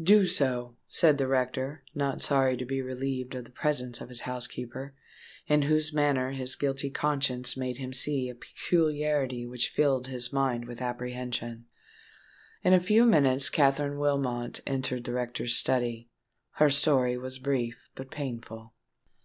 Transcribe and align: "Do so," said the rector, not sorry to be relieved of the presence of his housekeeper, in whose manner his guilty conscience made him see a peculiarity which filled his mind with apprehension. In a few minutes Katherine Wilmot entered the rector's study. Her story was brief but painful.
"Do 0.00 0.24
so," 0.24 0.76
said 0.86 1.18
the 1.18 1.26
rector, 1.26 1.82
not 1.96 2.20
sorry 2.20 2.56
to 2.58 2.64
be 2.64 2.80
relieved 2.80 3.34
of 3.34 3.44
the 3.44 3.50
presence 3.50 4.00
of 4.00 4.08
his 4.08 4.20
housekeeper, 4.20 4.94
in 5.48 5.62
whose 5.62 5.92
manner 5.92 6.30
his 6.30 6.54
guilty 6.54 6.90
conscience 6.90 7.56
made 7.56 7.78
him 7.78 7.92
see 7.92 8.28
a 8.28 8.36
peculiarity 8.36 9.44
which 9.44 9.70
filled 9.70 10.06
his 10.06 10.32
mind 10.32 10.66
with 10.68 10.80
apprehension. 10.80 11.64
In 12.62 12.72
a 12.72 12.78
few 12.78 13.04
minutes 13.04 13.50
Katherine 13.50 13.98
Wilmot 13.98 14.60
entered 14.64 15.02
the 15.02 15.12
rector's 15.12 15.56
study. 15.56 16.08
Her 16.52 16.70
story 16.70 17.18
was 17.18 17.40
brief 17.40 17.88
but 17.96 18.12
painful. 18.12 18.74